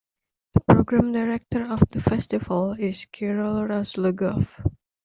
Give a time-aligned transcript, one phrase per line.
[0.55, 4.47] The program director of the Festival is Kirill Razlogov.